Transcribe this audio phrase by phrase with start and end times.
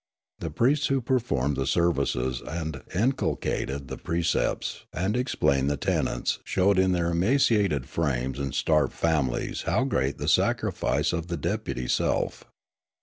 [0.39, 6.79] The priests who performed the services and inculcated the precepts and explained the tenets showed
[6.79, 12.45] in their emaciated frames and starved families how great the sacrifice of the deputy self.